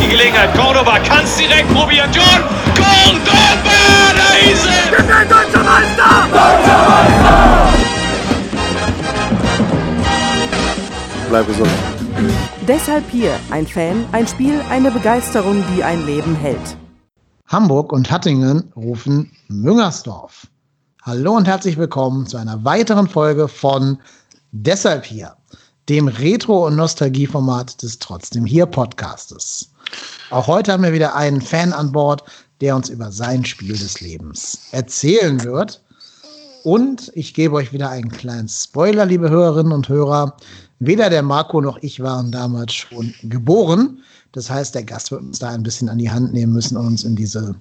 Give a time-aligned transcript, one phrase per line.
[0.00, 0.54] die Gelegenheit.
[0.54, 2.10] Cordoba kann es direkt probieren.
[2.12, 2.42] John
[2.74, 3.70] Cordoba,
[4.16, 4.90] da ist er!
[4.90, 6.26] Wir sind deutscher Meister!
[6.32, 7.68] Deutscher Meister!
[11.28, 11.70] Bleib gesund.
[12.66, 16.76] Deshalb hier ein Fan, ein Spiel, eine Begeisterung, die ein Leben hält.
[17.46, 20.46] Hamburg und Hattingen rufen Müngersdorf.
[21.02, 23.98] Hallo und herzlich willkommen zu einer weiteren Folge von
[24.52, 25.36] Deshalb hier,
[25.88, 29.72] dem Retro- und Nostalgieformat des Trotzdem hier Podcastes.
[30.30, 32.22] Auch heute haben wir wieder einen Fan an Bord,
[32.60, 35.82] der uns über sein Spiel des Lebens erzählen wird.
[36.62, 40.36] Und ich gebe euch wieder einen kleinen Spoiler, liebe Hörerinnen und Hörer.
[40.78, 44.02] Weder der Marco noch ich waren damals schon geboren.
[44.32, 46.86] Das heißt, der Gast wird uns da ein bisschen an die Hand nehmen müssen und
[46.86, 47.54] uns in diese,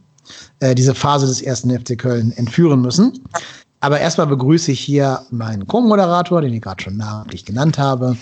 [0.60, 3.20] äh, diese Phase des ersten FC Köln entführen müssen.
[3.82, 8.18] Aber erstmal begrüße ich hier meinen Co-Moderator, den ich gerade schon namentlich genannt habe,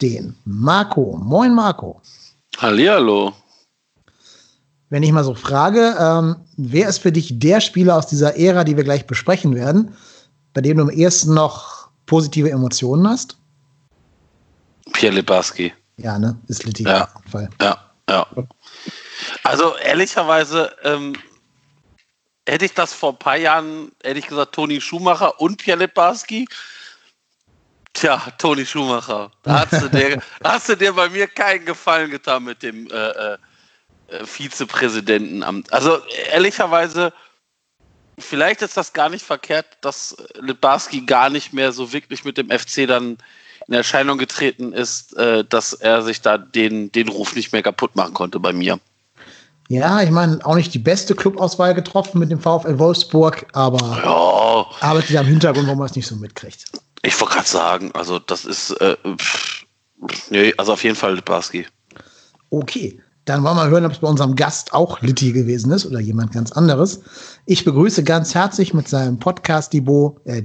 [0.00, 1.18] den Marco.
[1.22, 2.00] Moin, Marco.
[2.58, 3.32] Hallihallo.
[4.94, 8.62] Wenn ich mal so frage, ähm, wer ist für dich der Spieler aus dieser Ära,
[8.62, 9.96] die wir gleich besprechen werden,
[10.52, 13.36] bei dem du am ehesten noch positive Emotionen hast?
[14.92, 15.74] Pierre Lebarski.
[15.96, 16.38] Ja, ne?
[16.46, 17.08] Ist Litti ja.
[17.12, 17.50] auf jeden Fall.
[17.60, 18.24] Ja, ja.
[19.42, 21.16] Also ehrlicherweise ähm,
[22.48, 26.46] hätte ich das vor ein paar Jahren, hätte ich gesagt, Toni Schumacher und Pierre Lebarski.
[27.94, 29.32] Tja, Toni Schumacher.
[29.42, 33.08] Da hast du, dir, hast du dir bei mir keinen Gefallen getan mit dem äh,
[33.08, 33.38] äh,
[34.24, 35.72] Vizepräsidentenamt.
[35.72, 35.98] Also
[36.30, 37.12] ehrlicherweise,
[38.18, 42.50] vielleicht ist das gar nicht verkehrt, dass Lebarski gar nicht mehr so wirklich mit dem
[42.50, 43.18] FC dann
[43.66, 47.96] in Erscheinung getreten ist, äh, dass er sich da den, den Ruf nicht mehr kaputt
[47.96, 48.78] machen konnte bei mir.
[49.68, 54.86] Ja, ich meine, auch nicht die beste Clubauswahl getroffen mit dem VfL Wolfsburg, aber ja.
[54.86, 56.66] arbeitet ja im Hintergrund, wo man es nicht so mitkriegt.
[57.02, 59.64] Ich wollte gerade sagen, also das ist, äh, pff,
[60.28, 61.66] nee, also auf jeden Fall Lebarski.
[62.50, 66.00] Okay, dann wollen wir hören, ob es bei unserem Gast auch Litti gewesen ist oder
[66.00, 67.00] jemand ganz anderes.
[67.46, 70.42] Ich begrüße ganz herzlich mit seinem Podcast-Debüt äh,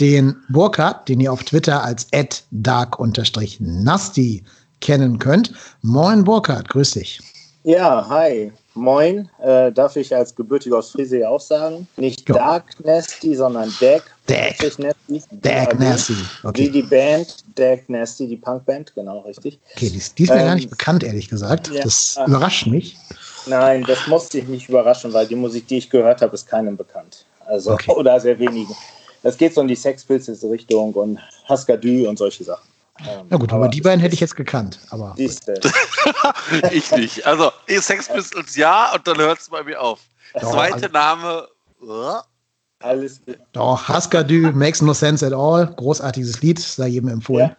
[0.00, 2.06] den Burkhardt, den ihr auf Twitter als
[2.50, 4.42] dark-nasty
[4.80, 5.52] kennen könnt.
[5.82, 7.20] Moin Burkhardt, grüß dich.
[7.64, 8.52] Ja, hi.
[8.74, 9.28] Moin.
[9.42, 11.86] Äh, darf ich als gebürtiger aus Friese auch sagen?
[11.96, 12.34] Nicht jo.
[12.34, 14.02] Dark Nasty, sondern Dag.
[14.26, 14.56] Dag.
[14.78, 15.22] Nasty.
[15.30, 16.14] Dag Nasty.
[16.42, 16.62] Okay.
[16.62, 19.58] Wie die Band Dag Nasty, die Punkband, genau, richtig.
[19.76, 21.70] Okay, die, die ist mir ähm, gar nicht bekannt, ehrlich gesagt.
[21.72, 22.96] Ja, das ach, überrascht mich.
[23.46, 26.76] Nein, das musste ich nicht überraschen, weil die Musik, die ich gehört habe, ist keinem
[26.76, 27.26] bekannt.
[27.46, 27.90] Also, okay.
[27.96, 28.74] oder sehr wenigen.
[29.22, 31.18] Das geht so in die Sex Pistols Richtung und
[31.48, 32.71] Husker Du und solche Sachen.
[33.00, 34.78] Ähm, Na gut, aber, aber die beiden hätte ich jetzt gekannt.
[34.90, 35.14] Aber
[36.70, 37.26] ich nicht.
[37.26, 40.00] Also Sex Pistols ja und dann hört es bei mir auf.
[40.34, 41.48] Doch, Zweite also, Name.
[41.80, 42.20] Uh.
[42.80, 43.20] Alles
[43.52, 45.66] Doch, Husker Du makes no sense at all.
[45.76, 47.50] Großartiges Lied, sei jedem empfohlen.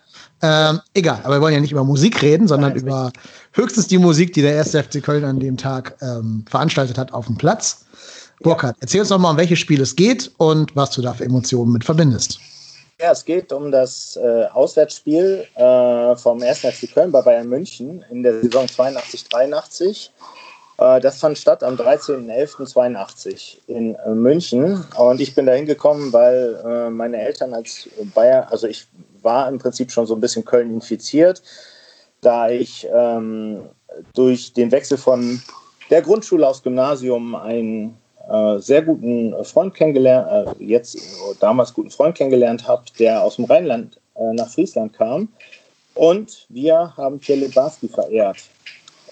[0.42, 0.70] Ja.
[0.72, 3.22] Ähm, egal, aber wir wollen ja nicht über Musik reden, sondern Nein, über richtig.
[3.54, 7.28] höchstens die Musik, die der erste FC Köln an dem Tag ähm, veranstaltet hat auf
[7.28, 7.86] dem Platz.
[8.42, 11.24] Burkhard, erzähl uns doch mal, um welches Spiel es geht und was du da für
[11.24, 12.40] Emotionen mit verbindest.
[13.04, 16.60] Ja, es geht um das äh, Auswärtsspiel äh, vom 1.
[16.60, 20.10] FC Köln bei Bayern München in der Saison 82-83.
[20.78, 24.86] Äh, das fand statt am 13.11.82 in äh, München.
[24.98, 28.88] Und ich bin da hingekommen, weil äh, meine Eltern als Bayern, also ich
[29.22, 31.44] war im Prinzip schon so ein bisschen Köln infiziert,
[32.22, 33.64] da ich ähm,
[34.14, 35.42] durch den Wechsel von
[35.90, 37.98] der Grundschule aufs Gymnasium ein
[38.30, 40.98] äh, sehr guten Freund kennengelernt, äh, jetzt
[41.40, 45.30] damals guten Freund kennengelernt habe, der aus dem Rheinland äh, nach Friesland kam.
[45.96, 48.38] Und wir haben Pierre Lebarski verehrt.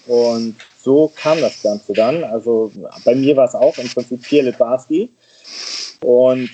[0.06, 2.24] Und so kam das Ganze dann.
[2.24, 2.72] Also
[3.04, 5.10] bei mir war es auch im Prinzip Pierre Lebarski.
[6.02, 6.50] Und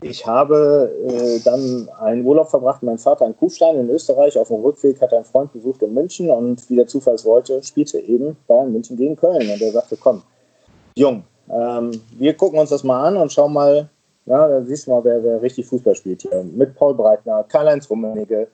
[0.00, 4.36] ich habe äh, dann einen Urlaub verbracht meinem Vater in Kufstein in Österreich.
[4.36, 7.98] Auf dem Rückweg hat einen Freund besucht in München und wie der Zufall wollte, spielte
[7.98, 9.48] eben Bayern München gegen Köln.
[9.48, 10.22] Und er sagte, komm,
[10.96, 11.22] jung.
[11.50, 13.88] Ähm, wir gucken uns das mal an und schauen mal,
[14.26, 16.42] ja, da siehst du mal, wer, wer richtig Fußball spielt hier.
[16.44, 18.48] Mit Paul Breitner, Karl-Heinz Rummenigge.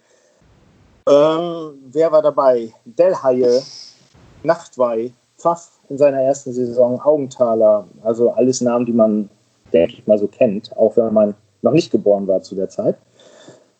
[1.08, 2.72] Ähm, wer war dabei?
[2.84, 3.62] Delhaie,
[4.42, 7.86] Nachtwey, Pfaff in seiner ersten Saison, Augenthaler.
[8.02, 9.30] Also alles Namen, die man,
[9.72, 12.96] denke ich mal, so kennt, auch wenn man noch nicht geboren war zu der Zeit.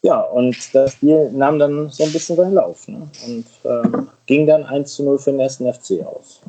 [0.03, 3.09] Ja, und das Spiel nahm dann so ein bisschen seinen Lauf ne?
[3.27, 6.41] und ähm, ging dann 1 zu 0 für den ersten FC aus.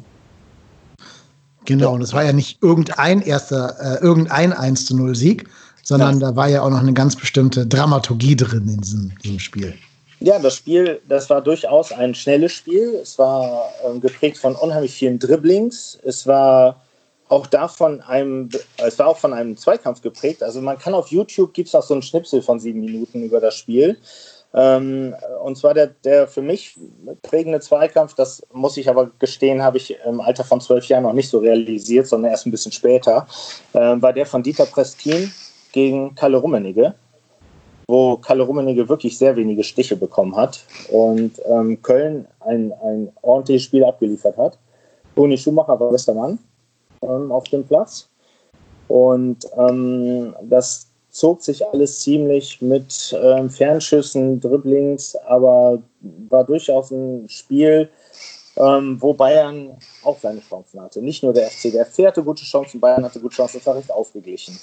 [1.70, 5.48] Genau, und es war ja nicht irgendein erster, äh, irgendein 1 zu 0 Sieg,
[5.84, 6.30] sondern ja.
[6.30, 9.76] da war ja auch noch eine ganz bestimmte Dramaturgie drin in diesem, diesem Spiel.
[10.20, 12.96] Ja, das Spiel, das war durchaus ein schnelles Spiel.
[13.04, 16.00] Es war ähm, geprägt von unheimlich vielen Dribblings.
[16.04, 16.82] Es war
[17.28, 20.42] auch davon einem, es war auch von einem Zweikampf geprägt.
[20.42, 23.40] Also man kann auf YouTube gibt es auch so einen Schnipsel von sieben Minuten über
[23.40, 23.96] das Spiel.
[24.54, 26.78] Ähm, und zwar der, der für mich
[27.22, 31.14] prägende Zweikampf, das muss ich aber gestehen, habe ich im Alter von zwölf Jahren noch
[31.14, 33.28] nicht so realisiert, sondern erst ein bisschen später,
[33.74, 35.32] äh, war der von Dieter Prestin
[35.72, 36.96] gegen Kalle Rummenigge,
[37.88, 43.64] wo Kalle Rummenigge wirklich sehr wenige Stiche bekommen hat und ähm, Köln ein, ein ordentliches
[43.64, 44.58] Spiel abgeliefert hat.
[45.16, 46.40] Toni Schumacher war bester Mann
[47.02, 48.10] ähm, auf dem Platz.
[48.88, 55.82] Und ähm, das zog sich alles ziemlich mit ähm, Fernschüssen, Dribblings, aber
[56.30, 57.90] war durchaus ein Spiel,
[58.58, 61.02] ähm, wo Bayern auch seine Chancen hatte.
[61.02, 61.72] Nicht nur der FC.
[61.72, 63.58] Der FC hatte gute Chancen, Bayern hatte gute Chancen.
[63.58, 64.60] Das war recht ausgeglichen.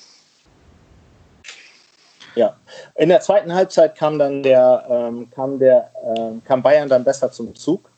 [2.34, 2.54] Ja,
[2.94, 7.32] in der zweiten Halbzeit kam dann der, ähm, kam der, ähm, kam Bayern dann besser
[7.32, 7.90] zum Zug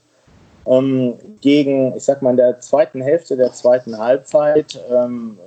[0.64, 5.38] ähm, gegen, ich sag mal, in der zweiten Hälfte der zweiten Halbzeit ähm,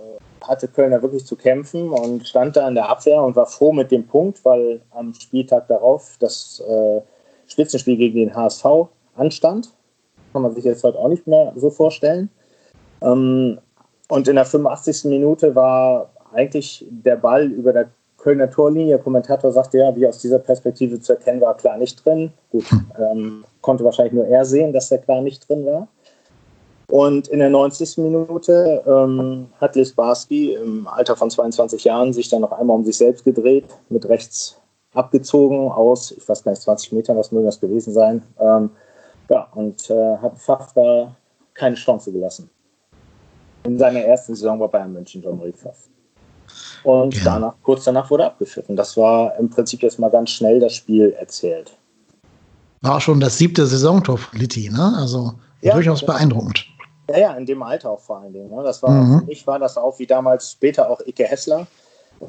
[0.47, 3.91] hatte Kölner wirklich zu kämpfen und stand da in der Abwehr und war froh mit
[3.91, 7.01] dem Punkt, weil am Spieltag darauf das äh,
[7.47, 8.65] Spitzenspiel gegen den HSV
[9.15, 9.73] anstand.
[10.33, 12.29] Kann man sich jetzt heute auch nicht mehr so vorstellen.
[13.01, 13.59] Ähm,
[14.07, 15.05] und in der 85.
[15.05, 18.95] Minute war eigentlich der Ball über der Kölner Torlinie.
[18.95, 22.31] Der Kommentator sagte ja, wie aus dieser Perspektive zu erkennen war, klar nicht drin.
[22.51, 22.65] Gut,
[22.99, 25.87] ähm, konnte wahrscheinlich nur er sehen, dass der klar nicht drin war.
[26.91, 27.99] Und in der 90.
[27.99, 32.83] Minute ähm, hat Liz Barski im Alter von 22 Jahren sich dann noch einmal um
[32.83, 34.59] sich selbst gedreht, mit rechts
[34.93, 38.21] abgezogen aus, ich weiß gar nicht, 20 Metern, was mögen das gewesen sein.
[38.41, 38.71] Ähm,
[39.29, 41.15] ja, und äh, hat Pfaff da
[41.53, 42.49] keine Chance gelassen.
[43.63, 45.87] In seiner ersten Saison bei Bayern München, John Marie Pfaff.
[46.83, 47.23] Und ja.
[47.23, 48.67] danach, kurz danach wurde abgeführt.
[48.67, 51.71] Und das war im Prinzip jetzt mal ganz schnell das Spiel erzählt.
[52.81, 54.93] War schon das siebte Saisontor von Litti, ne?
[54.97, 56.65] Also ja, durchaus beeindruckend.
[57.11, 58.49] Ja, ja, in dem Alter auch vor allen Dingen.
[58.49, 58.63] Ne?
[58.63, 59.19] Das war, mhm.
[59.19, 61.67] für mich war das auch wie damals später auch Icke Hessler.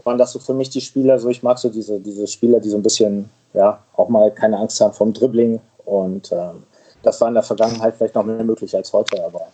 [0.04, 2.70] Waren das so für mich die Spieler, so ich mag so diese, diese Spieler, die
[2.70, 5.60] so ein bisschen, ja, auch mal keine Angst haben vom Dribbling.
[5.84, 6.62] Und ähm,
[7.02, 9.48] das war in der Vergangenheit vielleicht noch mehr möglich als heute, aber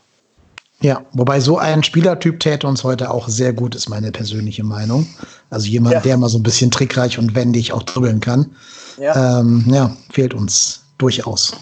[0.81, 5.09] ja, wobei so ein Spielertyp täte uns heute auch sehr gut, ist meine persönliche Meinung.
[5.51, 6.01] Also jemand, ja.
[6.01, 8.55] der mal so ein bisschen trickreich und wendig auch dribbeln kann.
[9.01, 9.41] Ja.
[9.41, 11.57] Ähm, ja, fehlt uns durchaus.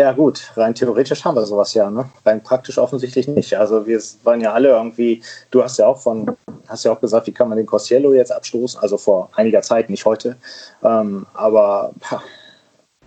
[0.00, 2.08] Ja, gut, rein theoretisch haben wir sowas ja, ne?
[2.24, 3.52] Rein praktisch offensichtlich nicht.
[3.52, 6.34] Also wir waren ja alle irgendwie, du hast ja auch von,
[6.68, 8.80] hast ja auch gesagt, wie kann man den Cossiello jetzt abstoßen?
[8.80, 10.38] Also vor einiger Zeit, nicht heute.
[10.82, 12.22] Ähm, aber pah,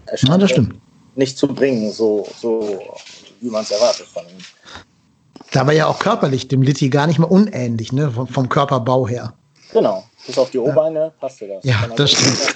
[0.06, 0.75] er scheint ja, das stimmt.
[1.16, 2.80] nicht zu bringen, so, so
[3.42, 4.38] wie man es erwartet von ihm.
[5.51, 8.12] Da war ja auch körperlich dem Litti gar nicht mal unähnlich, ne?
[8.12, 9.33] Vom, vom Körperbau her.
[9.71, 10.04] Genau.
[10.28, 11.09] Bis auf die O-Beine ja.
[11.19, 11.64] passte das.
[11.64, 12.56] Ja, das stimmt.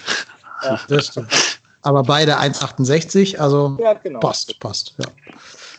[0.63, 0.79] Ja.
[0.87, 1.56] das stimmt.
[1.81, 4.19] Aber beide 1,68, also ja, genau.
[4.19, 5.05] passt, passt, ja.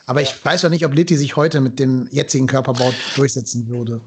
[0.07, 4.01] Aber ich weiß ja nicht, ob Litti sich heute mit dem jetzigen Körperbau durchsetzen würde.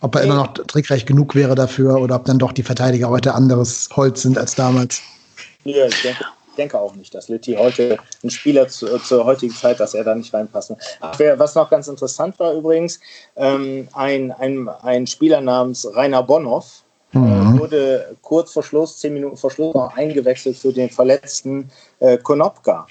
[0.00, 0.26] Ob er nee.
[0.28, 4.22] immer noch trickreich genug wäre dafür oder ob dann doch die Verteidiger heute anderes Holz
[4.22, 5.02] sind als damals.
[5.64, 6.24] Ja, ich denke,
[6.56, 10.14] denke auch nicht, dass Litti heute ein Spieler zu, zur heutigen Zeit, dass er da
[10.14, 10.76] nicht reinpassen.
[11.36, 13.00] Was noch ganz interessant war übrigens,
[13.36, 17.58] ähm, ein, ein, ein Spieler namens Rainer Bonhoff mhm.
[17.58, 21.70] wurde kurz vor Schluss, zehn Minuten vor Schluss, noch eingewechselt für den verletzten
[22.00, 22.86] äh, Konopka,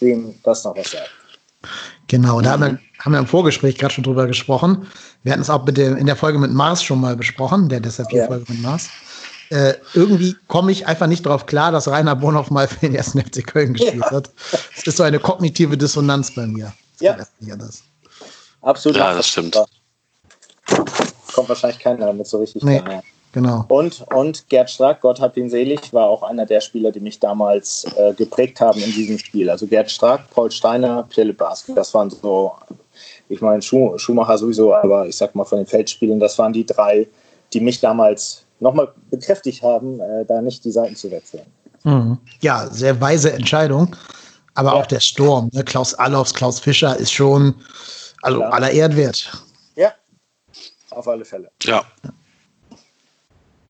[0.00, 1.10] dem das noch was sagt.
[2.08, 4.86] Genau, da haben wir, haben wir im Vorgespräch gerade schon drüber gesprochen.
[5.22, 8.08] Wir hatten es auch dem, in der Folge mit Mars schon mal besprochen, der deshalb
[8.10, 8.26] hier ja.
[8.26, 8.88] Folge mit Mars
[9.50, 13.20] äh, irgendwie komme ich einfach nicht darauf klar, dass Rainer Bonhoff mal für den ersten
[13.24, 14.10] FC Köln gespielt ja.
[14.10, 14.30] hat.
[14.76, 16.72] Es ist so eine kognitive Dissonanz bei mir.
[17.00, 17.16] Ja.
[17.40, 17.82] Das.
[18.62, 18.98] Absolut.
[18.98, 19.58] Ja, das stimmt.
[21.32, 23.02] Kommt wahrscheinlich keiner damit so richtig nee, klar.
[23.32, 23.64] Genau.
[23.68, 27.20] Und, und Gerd Strack, Gott hab ihn selig, war auch einer der Spieler, die mich
[27.20, 29.48] damals äh, geprägt haben in diesem Spiel.
[29.48, 32.52] Also Gerd Strack, Paul Steiner, Pierre Lebarski, das waren so,
[33.28, 37.06] ich meine Schumacher sowieso, aber ich sag mal von den Feldspielen, das waren die drei,
[37.52, 41.46] die mich damals nochmal bekräftigt haben, äh, da nicht die Seiten zu wechseln.
[41.84, 42.18] Mhm.
[42.40, 43.96] Ja, sehr weise Entscheidung.
[44.54, 44.74] Aber ja.
[44.74, 45.64] auch der Sturm, ne?
[45.64, 47.54] Klaus Allofs, Klaus Fischer ist schon
[48.22, 49.30] also aller Ehren wert.
[49.76, 49.92] Ja,
[50.90, 51.50] auf alle Fälle.
[51.62, 51.84] Ja.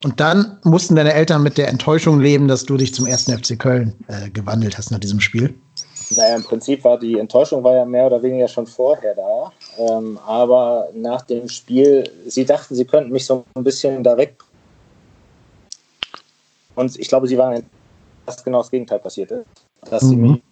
[0.02, 3.58] Und dann mussten deine Eltern mit der Enttäuschung leben, dass du dich zum ersten FC
[3.58, 5.54] Köln äh, gewandelt hast nach diesem Spiel.
[6.16, 9.52] Naja, im Prinzip war die Enttäuschung war ja mehr oder weniger schon vorher da.
[9.78, 14.42] Ähm, aber nach dem Spiel, sie dachten, sie könnten mich so ein bisschen da weg.
[16.74, 17.62] Und ich glaube, sie waren,
[18.24, 19.46] dass genau das Gegenteil passiert ist.
[19.90, 20.42] Dass sie mich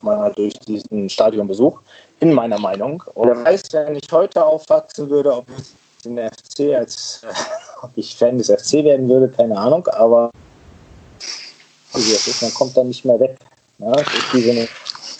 [0.00, 1.80] mal durch diesen Stadionbesuch,
[2.20, 3.02] in meiner Meinung.
[3.14, 5.64] Und wer weiß, wenn ich heute aufwachsen würde, ob ich
[6.06, 7.22] in der FC als
[7.82, 10.30] ob ich Fan des FC werden würde, keine Ahnung, aber
[11.92, 13.36] wie das ist, man kommt dann nicht mehr weg.
[13.78, 13.84] So
[14.38, 14.68] eine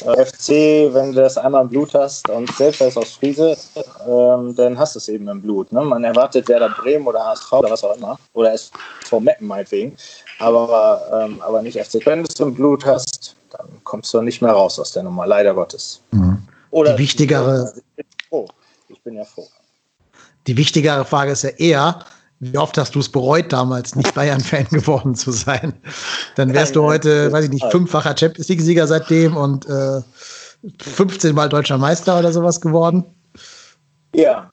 [0.05, 3.57] äh, FC, wenn du das einmal im Blut hast und selbst als aus Friese,
[4.07, 5.73] ähm, dann hast du es eben im Blut.
[5.73, 5.83] Ne?
[5.83, 8.19] Man erwartet Werder Bremen oder HSV oder was auch immer.
[8.35, 9.97] Oder SV Meppen meinetwegen.
[10.39, 12.05] Aber, ähm, aber nicht FC.
[12.05, 15.27] Wenn du es im Blut hast, dann kommst du nicht mehr raus aus der Nummer,
[15.27, 16.03] leider Gottes.
[16.11, 16.39] Mhm.
[16.71, 18.49] Oder die wichtigere, ich bin froh.
[18.89, 19.49] Ich bin ja froh.
[20.47, 21.99] Die wichtigere Frage ist ja eher,
[22.39, 25.75] wie oft hast du es bereut, damals nicht Bayern-Fan geworden zu sein?
[26.37, 30.01] Dann wärst du heute, weiß ich nicht, fünffacher Champions League-Sieger seitdem und äh,
[30.83, 33.05] 15 Mal deutscher Meister oder sowas geworden.
[34.15, 34.51] Ja,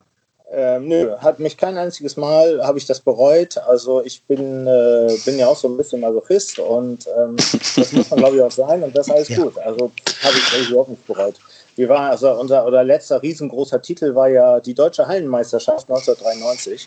[0.56, 3.58] ähm, nö, hat mich kein einziges Mal, habe ich das bereut.
[3.58, 8.10] Also ich bin, äh, bin ja auch so ein bisschen Masochist und ähm, das muss
[8.10, 9.38] man glaube ich auch sein und das ist alles ja.
[9.38, 9.58] gut.
[9.58, 9.90] Also
[10.22, 11.34] habe ich überhaupt nicht bereut.
[11.76, 16.86] Wir waren, also unser oder letzter riesengroßer Titel war ja die deutsche Hallenmeisterschaft 1993.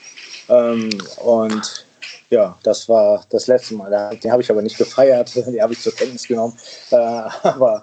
[0.49, 0.89] Ähm,
[1.23, 1.85] und
[2.29, 4.17] ja, das war das letzte Mal.
[4.17, 6.57] Den habe ich aber nicht gefeiert, den habe ich zur Kenntnis genommen.
[6.91, 6.95] Äh,
[7.43, 7.81] aber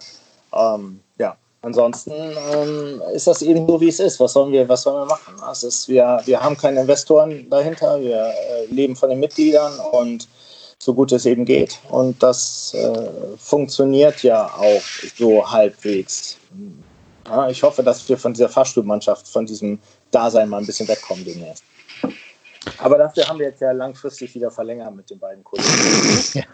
[0.54, 4.20] ähm, ja, ansonsten ähm, ist das eben so, wie es ist.
[4.20, 5.34] Was sollen wir, was sollen wir machen?
[5.50, 10.28] Es ist, wir, wir haben keine Investoren dahinter, wir äh, leben von den Mitgliedern und
[10.78, 11.78] so gut es eben geht.
[11.88, 13.08] Und das äh,
[13.38, 14.82] funktioniert ja auch
[15.16, 16.36] so halbwegs.
[17.26, 19.78] Ja, ich hoffe, dass wir von dieser Fahrstuhlmannschaft, von diesem
[20.10, 21.64] Dasein mal ein bisschen wegkommen demnächst.
[22.78, 25.68] Aber dafür haben wir jetzt ja langfristig wieder verlängert mit den beiden Kollegen.
[26.34, 26.44] Ja.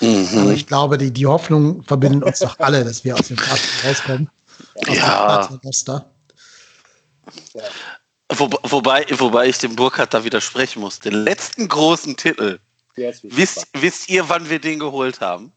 [0.00, 0.38] Mhm.
[0.38, 3.90] Aber ich glaube, die, die Hoffnung verbindet uns doch alle, dass wir aus dem Fahrstuhl
[3.90, 4.30] rauskommen.
[4.86, 5.48] Ja.
[7.54, 7.62] ja.
[8.36, 11.00] Wo, wobei, wobei ich dem Burkhardt da widersprechen muss.
[11.00, 12.58] Den letzten großen Titel.
[13.22, 15.52] Wisst, wisst ihr, wann wir den geholt haben?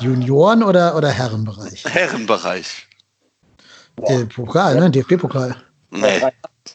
[0.00, 1.84] Junioren- oder, oder Herrenbereich?
[1.84, 2.88] Herrenbereich.
[3.98, 4.90] Der Pokal, ne?
[4.90, 5.56] DFB-Pokal.
[5.90, 6.22] Nee.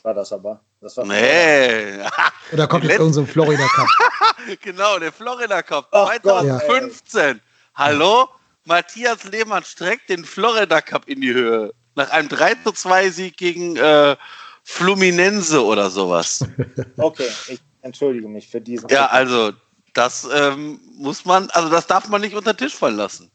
[0.04, 0.60] War das aber.
[0.82, 1.98] Das war nee.
[2.54, 3.88] Oder kommt jetzt irgendein so Florida Cup?
[4.62, 5.90] genau, der Florida Cup.
[5.92, 7.34] 2015.
[7.34, 7.42] Gott,
[7.76, 8.30] Hallo?
[8.66, 11.74] Matthias Lehmann streckt den Florida Cup in die Höhe.
[11.96, 14.16] Nach einem 3 zu 2 Sieg gegen äh,
[14.64, 16.46] Fluminense oder sowas.
[16.98, 18.90] Okay, ich entschuldige mich für diesen.
[18.90, 19.54] Ja, also
[19.94, 23.32] das ähm, muss man, also das darf man nicht unter den Tisch fallen lassen.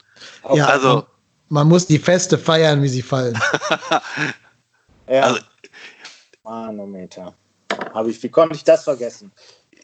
[0.52, 1.06] Ja, also
[1.52, 3.38] man muss die Feste feiern, wie sie fallen.
[5.08, 5.22] ja.
[5.22, 5.40] Also,
[6.44, 7.34] Manometer.
[7.92, 9.30] Habe ich, wie konnte ich das vergessen?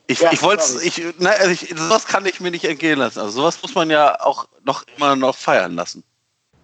[0.07, 3.19] Ich, ja, ich wollte ich, na, also ich, sowas kann ich mir nicht entgehen lassen.
[3.19, 6.03] Also sowas muss man ja auch noch immer noch feiern lassen.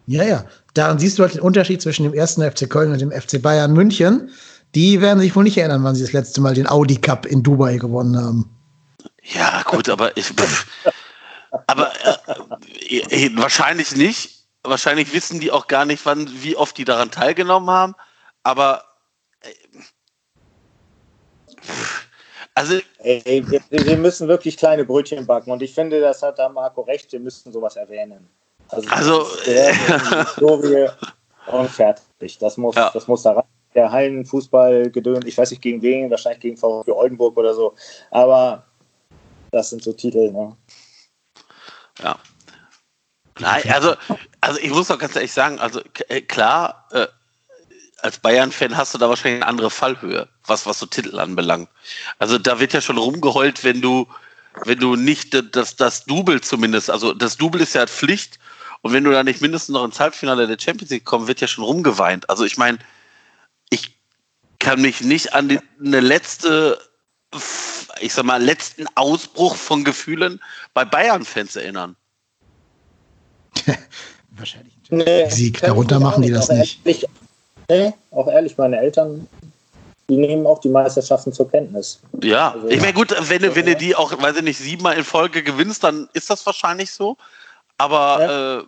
[0.06, 0.46] Ja, ja.
[0.72, 3.74] Daran siehst du halt den Unterschied zwischen dem ersten FC Köln und dem FC Bayern
[3.74, 4.30] München.
[4.74, 7.42] Die werden sich wohl nicht erinnern, wann sie das letzte Mal den Audi Cup in
[7.42, 8.48] Dubai gewonnen haben.
[9.22, 10.32] Ja, gut, aber ich,
[11.66, 11.92] aber
[12.88, 14.43] äh, wahrscheinlich nicht.
[14.64, 17.94] Wahrscheinlich wissen die auch gar nicht, wann, wie oft die daran teilgenommen haben.
[18.42, 18.84] Aber
[22.54, 26.48] also, Ey, wir, wir, müssen wirklich kleine Brötchen backen und ich finde, das hat da
[26.48, 28.28] Marco recht, wir müssen sowas erwähnen.
[28.68, 30.88] Also, also Historie
[31.50, 32.38] und fertig.
[32.38, 32.90] Das muss, ja.
[32.94, 33.44] das muss da rein.
[33.74, 37.74] Der Hallenfußball gedönt, ich weiß nicht gegen wen, wahrscheinlich gegen VfB Oldenburg oder so.
[38.12, 38.64] Aber
[39.50, 40.56] das sind so Titel, ne?
[42.00, 42.16] Ja.
[43.38, 43.96] Nein, also,
[44.40, 47.06] also ich muss doch ganz ehrlich sagen, also äh, klar, äh,
[48.02, 51.68] als Bayern-Fan hast du da wahrscheinlich eine andere Fallhöhe, was, was so Titel anbelangt.
[52.18, 54.06] Also da wird ja schon rumgeheult, wenn du,
[54.64, 58.38] wenn du nicht das, das Double zumindest, also das Double ist ja Pflicht
[58.82, 61.48] und wenn du da nicht mindestens noch ins Halbfinale der Champions League kommst, wird ja
[61.48, 62.28] schon rumgeweint.
[62.28, 62.78] Also ich meine,
[63.70, 63.96] ich
[64.58, 66.78] kann mich nicht an die, eine letzte,
[68.00, 70.42] ich sag mal, letzten Ausbruch von Gefühlen
[70.74, 71.96] bei Bayern-Fans erinnern.
[74.36, 74.72] Wahrscheinlich.
[74.90, 76.80] Nee, Sieg, darunter machen die das nicht.
[76.84, 77.06] Ehrlich,
[77.68, 79.26] Nee, auch ehrlich, meine Eltern,
[80.08, 82.00] die nehmen auch die Meisterschaften zur Kenntnis.
[82.22, 84.96] Ja, also, ich meine, gut, wenn, du, wenn du die auch, weiß ich nicht, siebenmal
[84.96, 87.16] in Folge gewinnst, dann ist das wahrscheinlich so.
[87.78, 88.60] Aber ja.
[88.60, 88.64] äh,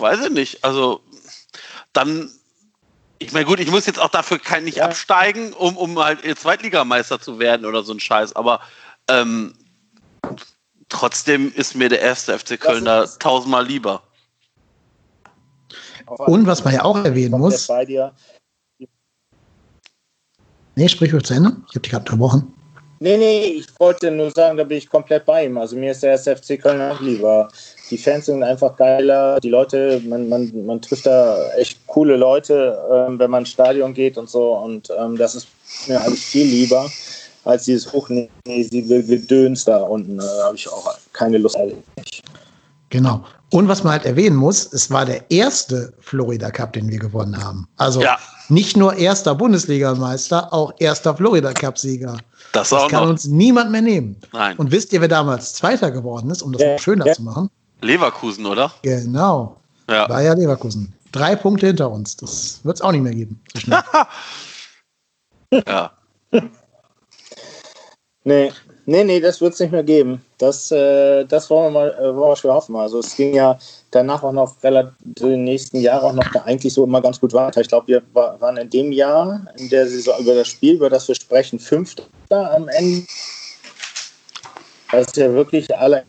[0.00, 0.64] weiß ich nicht.
[0.64, 1.00] Also
[1.92, 2.30] dann,
[3.18, 4.86] ich meine, gut, ich muss jetzt auch dafür kein, nicht ja.
[4.86, 8.34] absteigen, um, um halt Zweitligameister zu werden oder so ein Scheiß.
[8.34, 8.60] Aber
[9.08, 9.54] ähm,
[10.88, 14.02] trotzdem ist mir der erste FC Köln da tausendmal lieber.
[16.06, 17.68] Und was man ja auch erwähnen muss.
[20.76, 21.56] Nee, sprich ruhig zu Ende.
[21.68, 22.52] Ich habe dich gerade unterbrochen.
[23.00, 25.58] Nee, nee, ich wollte nur sagen, da bin ich komplett bei ihm.
[25.58, 27.48] Also mir ist der erste FC Köln auch lieber.
[27.90, 29.40] Die Fans sind einfach geiler.
[29.40, 33.94] Die Leute, man, man, man trifft da echt coole Leute, ähm, wenn man ins Stadion
[33.94, 34.54] geht und so.
[34.54, 35.48] Und ähm, das ist
[35.86, 36.90] mir alles viel lieber
[37.44, 40.18] als dieses hochnäsige Gedöns da unten.
[40.18, 41.56] Da habe ich auch keine Lust.
[42.90, 43.24] Genau.
[43.50, 47.42] Und was man halt erwähnen muss, es war der erste Florida Cup, den wir gewonnen
[47.42, 47.68] haben.
[47.76, 48.18] Also Ja.
[48.48, 52.16] nicht nur erster Bundesligameister, auch erster Florida Cup-Sieger.
[52.52, 53.10] Das Das kann noch.
[53.10, 54.16] uns niemand mehr nehmen.
[54.32, 54.56] Nein.
[54.56, 57.12] Und wisst ihr, wer damals Zweiter geworden ist, um das Ja, noch schöner ja.
[57.14, 57.50] zu machen?
[57.80, 58.72] Leverkusen, oder?
[58.82, 59.56] Genau.
[59.88, 60.06] Ja.
[60.06, 60.92] Bayer Leverkusen.
[61.12, 62.16] Drei Punkte hinter uns.
[62.16, 63.40] Das wird es auch nicht mehr geben.
[63.54, 63.72] So.
[65.68, 65.92] Ja.
[68.26, 68.50] Nee,
[68.86, 70.24] nee, nee, das wird es nicht mehr geben.
[70.38, 72.74] Das, äh, das wollen wir mal, äh, wollen wir schwer hoffen.
[72.74, 73.58] Also es ging ja
[73.90, 77.60] danach auch noch relativ den nächsten Jahren auch noch eigentlich so immer ganz gut weiter.
[77.60, 80.88] Ich glaube, wir wa- waren in dem Jahr, in der Saison über das Spiel, über
[80.88, 83.06] das wir sprechen, Fünfter am Ende.
[84.90, 86.04] Das ist ja wirklich alle.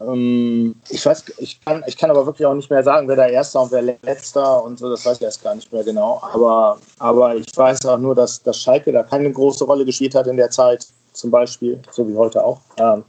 [0.00, 3.30] Ähm, ich weiß, ich kann, ich kann aber wirklich auch nicht mehr sagen, wer der
[3.30, 6.20] Erster und wer Letzter und so, das weiß ich erst gar nicht mehr genau.
[6.32, 10.26] Aber, aber ich weiß auch nur, dass, dass Schalke da keine große Rolle gespielt hat
[10.26, 12.60] in der Zeit, zum Beispiel, so wie heute auch.
[12.78, 13.04] Ähm,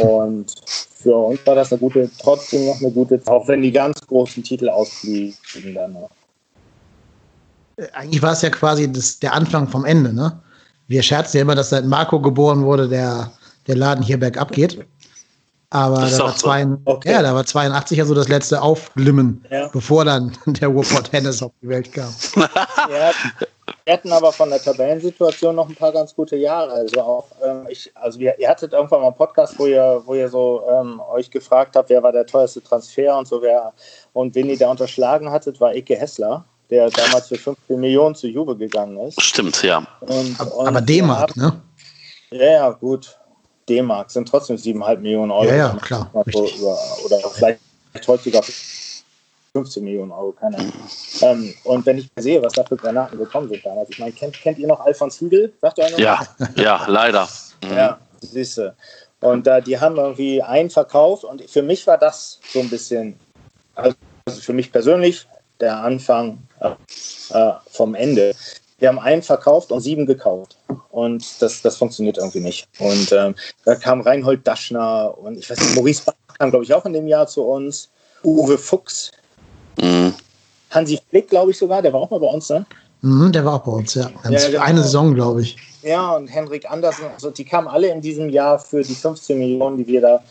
[0.00, 0.54] und
[1.02, 4.42] für uns war das eine gute, trotzdem noch eine gute, auch wenn die ganz großen
[4.42, 6.10] Titel ausblieben dann noch.
[7.92, 10.40] Eigentlich war es ja quasi das, der Anfang vom Ende, ne?
[10.88, 13.32] Wir scherzen ja immer, dass seit Marco geboren wurde, der,
[13.66, 14.86] der Laden hier bergab geht.
[15.70, 16.36] Aber Das da war, so.
[16.36, 17.10] zwei, Okay.
[17.12, 19.68] ja, da war 82 ja so das letzte Aufglimmen, Ja.
[19.68, 22.14] bevor dann der Ruhrpott Hennes auf die Welt kam.
[22.88, 23.10] Ja,
[23.84, 26.70] wir hatten aber von der Tabellensituation noch ein paar ganz gute Jahre.
[26.70, 30.14] Also auch, ähm, ich, also wir, ihr hattet irgendwann mal einen Podcast, wo ihr, wo
[30.14, 33.72] ihr so ähm, euch gefragt habt, wer war der teuerste Transfer und so wer
[34.12, 38.28] und wen ihr da unterschlagen hattet, war Ike Hessler, der damals für 15 Millionen zu
[38.28, 39.20] Juve gegangen ist.
[39.20, 39.84] Stimmt, ja.
[40.00, 41.60] Und, Aber, und aber wir D-Mark, ne?
[42.30, 43.18] Ja, ja, gut.
[43.68, 45.46] D-Mark sind trotzdem 7,5 Millionen Euro.
[45.46, 47.60] Ja, ja, klar, so über, oder vielleicht
[48.06, 48.42] heute sogar
[49.56, 50.72] 15 Millionen Euro, keine Ahnung.
[51.22, 54.34] Ähm, und wenn ich sehe, was da für Granaten gekommen sind damals, ich meine, kennt,
[54.34, 55.52] kennt ihr noch Alfons Hiegel?
[55.62, 55.98] Sagt ihr einer?
[55.98, 56.26] Ja,
[56.56, 57.28] ja, leider.
[57.64, 57.76] Mhm.
[57.76, 58.74] Ja, siehst du.
[59.20, 63.18] Und da, die haben irgendwie einen verkauft und für mich war das so ein bisschen,
[63.74, 63.96] also
[64.40, 65.26] für mich persönlich,
[65.58, 68.34] der Anfang äh, vom Ende.
[68.78, 70.56] Wir haben einen verkauft und sieben gekauft.
[70.90, 72.68] Und das, das funktioniert irgendwie nicht.
[72.78, 73.34] Und ähm,
[73.64, 76.92] da kam Reinhold Daschner und ich weiß nicht, Maurice Bach kam, glaube ich, auch in
[76.92, 77.88] dem Jahr zu uns.
[78.22, 79.10] Uwe Fuchs,
[79.80, 80.14] Mhm.
[80.70, 82.66] Hansi Flick, glaube ich sogar, der war auch mal bei uns, ne?
[83.02, 84.10] Mhm, der war auch bei uns, ja.
[84.22, 84.62] Ganz Ja, genau.
[84.62, 85.56] Eine Saison, glaube ich.
[85.82, 89.76] Ja, und Henrik Andersen, also die kamen alle in diesem Jahr für die 15 Millionen,
[89.76, 90.22] die wir da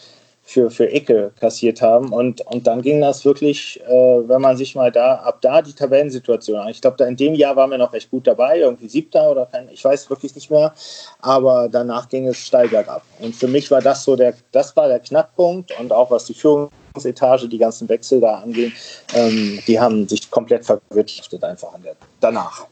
[0.47, 2.13] für, für Ecke kassiert haben.
[2.13, 5.73] Und, und dann ging das wirklich, äh, wenn man sich mal da, ab da die
[5.73, 6.69] Tabellensituation an.
[6.69, 9.47] Ich glaube, da in dem Jahr waren wir noch recht gut dabei, irgendwie siebter oder
[9.47, 10.73] kein, ich weiß wirklich nicht mehr.
[11.19, 13.01] Aber danach ging es steil bergab.
[13.19, 16.35] Und für mich war das so der, das war der Knackpunkt und auch was die
[16.35, 18.71] Führungsetage, die ganzen Wechsel da angehen,
[19.15, 22.67] ähm, die haben sich komplett verwirtschaftet einfach an der, danach.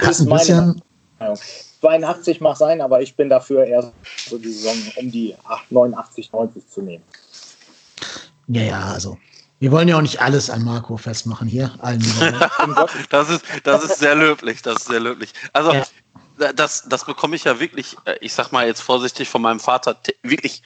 [0.00, 0.76] Hat ist ein meine
[1.18, 1.38] Meinung.
[1.80, 3.92] 82 mag sein, aber ich bin dafür eher
[4.28, 7.04] so die Saison um die 8, 89, 90 zu nehmen.
[8.48, 9.18] ja, ja, also.
[9.60, 11.76] Wir wollen ja auch nicht alles an Marco festmachen hier.
[13.10, 15.32] Das ist, das ist sehr löblich, das ist sehr löblich.
[15.52, 16.52] Also, Ja.
[16.52, 19.96] das, das bekomme ich ja wirklich, äh, ich sag mal jetzt vorsichtig von meinem Vater,
[20.22, 20.62] wirklich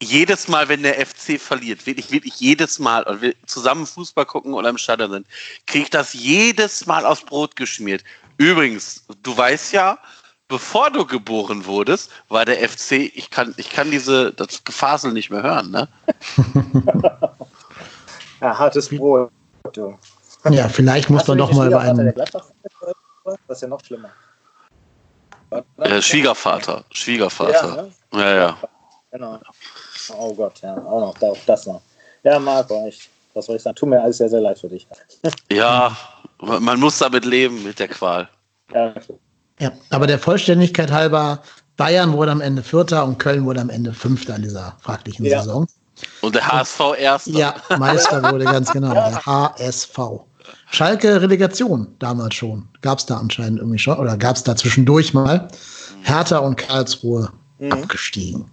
[0.00, 4.54] jedes Mal, wenn der FC verliert, wirklich, wirklich jedes Mal, und wir zusammen Fußball gucken
[4.54, 5.26] oder im Stadion sind,
[5.66, 8.04] kriege ich das jedes Mal aufs Brot geschmiert.
[8.36, 9.98] Übrigens, du weißt ja,
[10.54, 15.28] bevor du geboren wurdest, war der FC, ich kann, ich kann diese, das Gefasel nicht
[15.30, 15.88] mehr hören, ne?
[18.40, 19.30] Ja, hartes Brot.
[19.72, 19.98] Du.
[20.50, 22.12] ja, vielleicht muss Hast man doch mal über einen.
[22.14, 22.34] Das
[23.48, 24.10] ist ja noch schlimmer.
[25.78, 27.88] Äh, Schwiegervater, Schwiegervater.
[28.12, 28.58] Ja, Ja, ja.
[29.10, 29.40] Genau.
[30.18, 31.80] Oh Gott, ja, auch noch, das noch.
[32.22, 33.08] Ja, Marco, echt.
[33.32, 33.76] Was soll ich sagen?
[33.76, 34.86] Tut mir alles sehr, sehr leid für dich.
[35.50, 35.96] Ja,
[36.40, 38.28] man muss damit leben, mit der Qual.
[38.74, 38.92] Ja,
[39.60, 41.40] Ja, aber der Vollständigkeit halber,
[41.76, 45.40] Bayern wurde am Ende Vierter und Köln wurde am Ende Fünfter in dieser fraglichen Ja.
[45.42, 45.66] Saison.
[46.22, 47.30] Und der HSV Erster.
[47.30, 49.98] Ja, Meister wurde ganz genau, der HSV.
[50.70, 52.68] Schalke Relegation damals schon.
[52.82, 55.48] Gab es da anscheinend irgendwie schon, oder gab es da zwischendurch mal.
[56.02, 57.72] Hertha und Karlsruhe Mhm.
[57.72, 58.50] abgestiegen.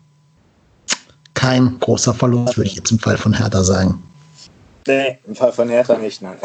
[1.34, 4.04] Kein großer Verlust, würde ich jetzt im Fall von Hertha sagen.
[4.88, 6.38] nee, im Fall von Hertha nicht, nein.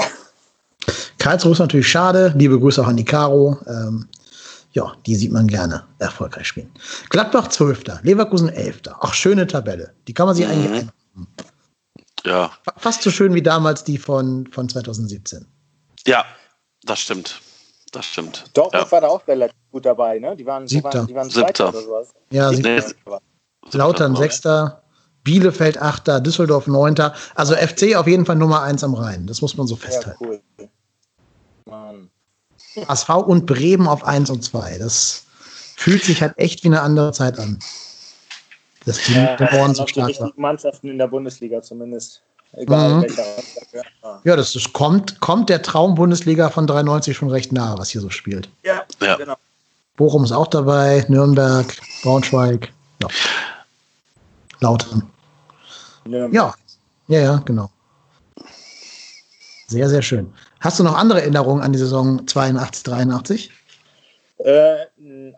[1.18, 2.32] Karlsruhe ist natürlich schade.
[2.36, 3.58] Liebe Grüße auch an die Caro.
[3.66, 4.08] Ähm,
[4.76, 6.70] ja, die sieht man gerne erfolgreich spielen.
[7.08, 8.02] Gladbach 12.
[8.02, 8.82] Leverkusen 11.
[9.00, 9.94] Ach, schöne Tabelle.
[10.06, 10.92] Die kann man sich eigentlich ein.
[12.24, 12.50] Ja.
[12.76, 15.46] Fast so schön wie damals die von, von 2017.
[16.06, 16.24] Ja.
[16.82, 17.40] Das stimmt.
[17.92, 18.44] Das stimmt.
[18.52, 18.92] Dortmund ja.
[18.92, 20.36] war da auch relativ gut dabei, ne?
[20.36, 20.98] Die waren, die Siebter.
[20.98, 21.46] waren, die waren Siebter.
[21.54, 22.14] Zweiter oder sowas.
[22.30, 23.20] Ja, Nee, Siebter.
[23.72, 24.82] Lautern Sechster,
[25.24, 27.14] Bielefeld Achter, Düsseldorf Neunter.
[27.34, 29.26] Also FC auf jeden Fall Nummer eins am Rhein.
[29.26, 30.24] Das muss man so Ja, festhalten.
[30.24, 30.40] cool.
[31.64, 32.10] Mann.
[32.84, 34.76] HSV und Bremen auf eins und zwei.
[34.78, 35.24] Das
[35.76, 37.58] fühlt sich halt echt wie eine andere Zeit an.
[38.84, 40.08] Dass die Ja, der Born so stark war.
[40.08, 42.22] richtigen Mannschaften in der Bundesliga zumindest.
[42.52, 43.02] Egal Mhm.
[43.02, 43.24] welcher.
[43.72, 44.20] Ja.
[44.24, 48.08] Ja, das, das kommt, kommt der Traum-Bundesliga von 93 schon recht nahe, was hier so
[48.10, 48.48] spielt.
[48.64, 49.16] Ja, Ja.
[49.16, 49.34] genau.
[49.96, 53.08] Bochum ist auch dabei, Nürnberg, Braunschweig, ja.
[54.60, 55.10] Lautern.
[56.04, 56.32] Nürnberg.
[57.08, 57.70] Ja, ja, ja, genau.
[59.66, 60.32] Sehr, sehr schön.
[60.66, 63.50] Hast du noch andere Erinnerungen an die Saison 82, 83?
[64.38, 64.78] Äh,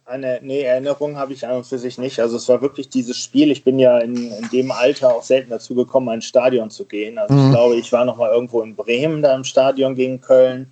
[0.07, 2.19] eine nee, Erinnerung habe ich an und für sich nicht.
[2.19, 3.51] Also es war wirklich dieses Spiel.
[3.51, 7.19] Ich bin ja in, in dem Alter auch selten dazu gekommen, ein Stadion zu gehen.
[7.19, 7.45] Also Mhm.
[7.45, 10.71] ich glaube, ich war noch mal irgendwo in Bremen da im Stadion gegen Köln,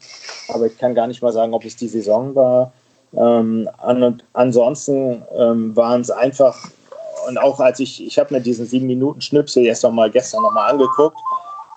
[0.49, 2.73] aber ich kann gar nicht mal sagen, ob es die Saison war.
[3.14, 6.71] Ähm, an, und ansonsten ähm, waren es einfach
[7.29, 10.40] und auch als ich ich habe mir diesen sieben Minuten Schnipsel jetzt noch mal gestern
[10.40, 11.19] noch mal angeguckt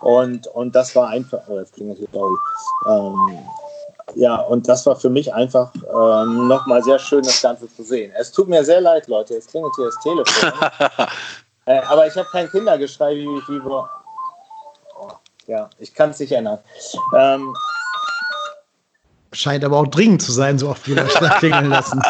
[0.01, 1.39] und und das war einfach.
[1.47, 2.35] Oh, jetzt klingelt hier sorry.
[2.87, 3.39] Ähm,
[4.15, 8.11] ja, und das war für mich einfach ähm, nochmal sehr schön, das Ganze zu sehen.
[8.17, 10.51] Es tut mir sehr leid, Leute, jetzt klingelt hier das Telefon.
[11.65, 13.85] äh, aber ich habe kein Kindergeschrei wie, wie wo-
[14.99, 15.07] oh,
[15.45, 16.57] Ja, ich kann es nicht ändern.
[17.15, 17.53] Ähm,
[19.31, 22.01] Scheint aber auch dringend zu sein, so oft wie Leute da klingeln lassen.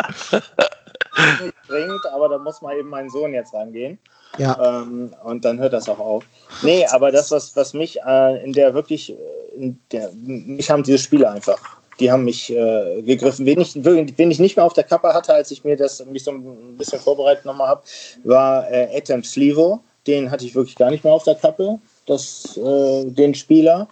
[1.68, 3.98] Dringend, aber da muss mal eben mein Sohn jetzt rangehen.
[4.38, 4.82] Ja.
[4.82, 6.24] Ähm, und dann hört das auch auf.
[6.62, 9.16] Nee, aber das, was, was mich äh, in der wirklich, äh,
[9.56, 11.60] in der, mich haben diese Spiele einfach,
[12.00, 13.46] die haben mich äh, gegriffen.
[13.46, 16.24] Wen ich, wen ich nicht mehr auf der Kappe hatte, als ich mir das mich
[16.24, 17.82] so ein bisschen vorbereitet nochmal habe,
[18.24, 19.82] war äh, Etem Slivo.
[20.08, 23.88] Den hatte ich wirklich gar nicht mehr auf der Kappe, das, äh, den Spieler.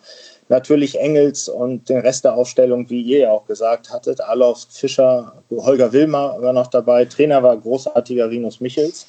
[0.50, 4.22] Natürlich Engels und den Rest der Aufstellung, wie ihr ja auch gesagt hattet.
[4.22, 7.06] Alof Fischer, Holger Wilmer war noch dabei.
[7.06, 9.06] Trainer war großartiger Rinus Michels.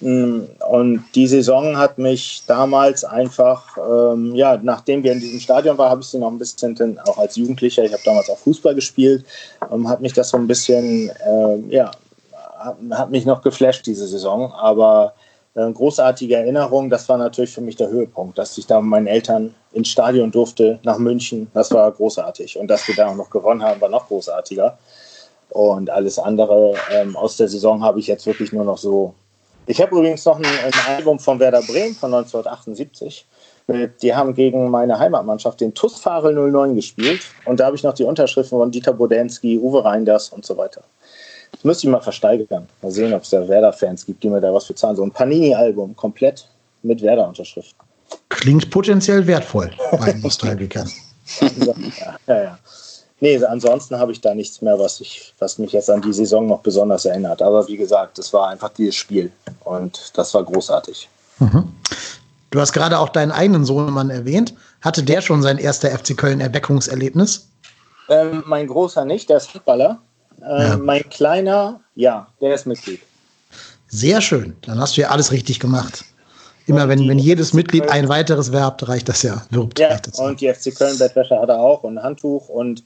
[0.00, 5.76] Mm, Und die Saison hat mich damals einfach, ähm, ja, nachdem wir in diesem Stadion
[5.78, 8.38] waren, habe ich sie noch ein bisschen, dann auch als Jugendlicher, ich habe damals auch
[8.38, 9.24] Fußball gespielt,
[9.70, 11.90] ähm, hat mich das so ein bisschen, ähm, ja,
[12.58, 14.52] hat, hat mich noch geflasht, diese Saison.
[14.52, 15.14] Aber
[15.54, 19.06] äh, großartige Erinnerung, das war natürlich für mich der Höhepunkt, dass ich da mit meinen
[19.06, 22.58] Eltern ins Stadion durfte, nach München, das war großartig.
[22.58, 24.78] Und dass wir da auch noch gewonnen haben, war noch großartiger.
[25.50, 29.14] Und alles andere ähm, aus der Saison habe ich jetzt wirklich nur noch so.
[29.66, 33.26] Ich habe übrigens noch ein, ein Album von Werder Bremen von 1978.
[33.66, 37.22] Mit- Die haben gegen meine Heimatmannschaft den TuS Farel 09 gespielt.
[37.44, 40.82] Und da habe ich noch die Unterschriften von Dieter Bodensky, Uwe Reinders und so weiter.
[41.60, 42.66] Das müsste ich mal versteigern.
[42.80, 44.96] Mal sehen, ob es da Werder-Fans gibt, die mir da was für zahlen.
[44.96, 46.48] So ein Panini-Album, komplett
[46.82, 47.76] mit Werder-Unterschrift.
[48.30, 50.90] Klingt potenziell wertvoll bei Nostalgikern.
[51.38, 51.74] ja,
[52.26, 52.58] ja, ja.
[53.20, 56.46] Nee, ansonsten habe ich da nichts mehr, was, ich, was mich jetzt an die Saison
[56.46, 57.42] noch besonders erinnert.
[57.42, 59.30] Aber wie gesagt, das war einfach dieses Spiel
[59.64, 61.10] und das war großartig.
[61.40, 61.74] Mhm.
[62.48, 64.54] Du hast gerade auch deinen eigenen Sohnemann erwähnt.
[64.80, 67.50] Hatte der schon sein erster FC Köln Erweckungserlebnis?
[68.08, 70.00] Ähm, mein großer nicht, der ist Fußballer.
[70.44, 70.76] Ähm, Ja.
[70.76, 73.00] Mein kleiner, ja, der ist Mitglied.
[73.88, 74.56] Sehr schön.
[74.62, 76.04] Dann hast du ja alles richtig gemacht.
[76.66, 79.42] Immer wenn, wenn jedes Mitglied ein weiteres werbt, reicht das ja.
[79.50, 82.84] Wirbt, Ja, und die FC Köln Bettwäsche hat er auch und ein Handtuch und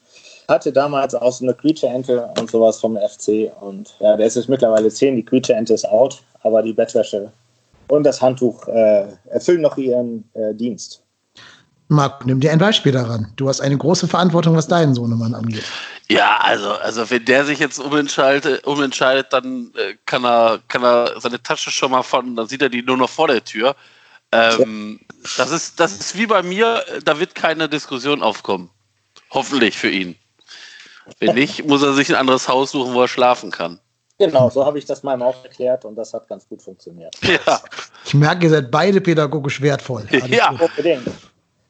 [0.49, 3.53] hatte damals auch so eine Quietsche-Ente und sowas vom FC.
[3.61, 7.31] Und ja, der ist jetzt mittlerweile 10, die Quietsche-Ente ist out, aber die Bettwäsche
[7.89, 11.03] und das Handtuch äh, erfüllen noch ihren äh, Dienst.
[11.89, 13.33] Marc, nimm dir ein Beispiel daran.
[13.37, 15.65] Du hast eine große Verantwortung, was deinen Sohnemann angeht.
[16.09, 21.19] Ja, also, also wenn der sich jetzt umentscheidet, umentscheidet dann äh, kann, er, kann er
[21.19, 23.75] seine Tasche schon mal von, dann sieht er die nur noch vor der Tür.
[24.33, 25.01] Ähm,
[25.37, 28.71] das, ist, das ist wie bei mir, da wird keine Diskussion aufkommen.
[29.31, 30.17] Hoffentlich für ihn.
[31.21, 33.81] Wenn nicht, muss er sich ein anderes Haus suchen, wo er schlafen kann.
[34.19, 37.15] Genau, so habe ich das meinem auch erklärt und das hat ganz gut funktioniert.
[37.23, 37.61] Ja,
[38.05, 40.07] Ich merke, ihr seid beide pädagogisch wertvoll.
[40.11, 40.51] Alles ja.
[40.51, 40.61] gut.
[40.71, 41.09] Unbedingt.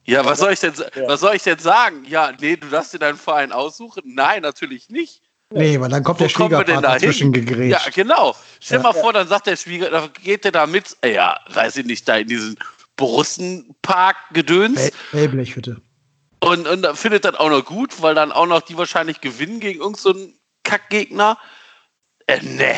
[0.04, 1.08] Ja was, soll ich denn, Ja.
[1.08, 2.04] was soll ich denn sagen?
[2.06, 4.02] Ja, nee, du darfst dir deinen Verein aussuchen?
[4.06, 5.22] Nein, natürlich nicht.
[5.50, 7.00] Nee, weil dann kommt der Wo denn Schwiegervater da hin?
[7.00, 7.86] zwischen gegrätscht.
[7.86, 8.34] Ja, genau.
[8.60, 8.82] Stell Ja.
[8.82, 12.08] mal vor, dann sagt der Schwieger, da geht der da mit, ja, weiß ich nicht,
[12.08, 12.56] da in diesen
[12.96, 15.80] Borussenpark-Gedöns Hell- Hellblechhütte.
[16.40, 19.80] und, und findet das auch noch gut, weil dann auch noch die wahrscheinlich gewinnen gegen
[19.80, 20.32] irgendeinen so
[20.64, 21.38] Kackgegner.
[22.26, 22.74] Äh, nee.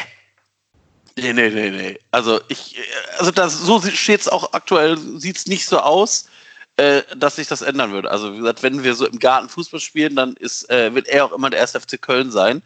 [1.18, 1.98] Nee, nee, nee, nee.
[2.10, 2.82] Also ich, äh,
[3.18, 6.28] also das, so steht es auch aktuell, sieht es nicht so aus,
[6.76, 8.10] äh, dass sich das ändern würde.
[8.10, 11.24] Also wie gesagt, wenn wir so im Garten Fußball spielen, dann ist, äh, wird er
[11.24, 12.62] auch immer der erste FC Köln sein.